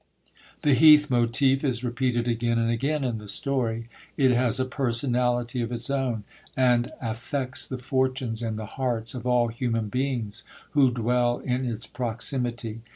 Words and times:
The 0.63 0.73
Heath 0.73 1.11
motif 1.11 1.63
is 1.63 1.83
repeated 1.83 2.27
again 2.27 2.57
and 2.57 2.71
again 2.71 3.03
in 3.03 3.19
the 3.19 3.27
story. 3.27 3.87
It 4.17 4.31
has 4.31 4.59
a 4.59 4.65
personality 4.65 5.61
of 5.61 5.71
its 5.71 5.91
own, 5.91 6.23
and 6.57 6.89
affects 6.99 7.67
the 7.67 7.77
fortunes 7.77 8.41
and 8.41 8.57
the 8.57 8.65
hearts 8.81 9.13
of 9.13 9.27
all 9.27 9.49
human 9.49 9.89
beings 9.89 10.43
who 10.71 10.89
dwell 10.89 11.37
in 11.41 11.65
its 11.67 11.85
proximity. 11.85 12.81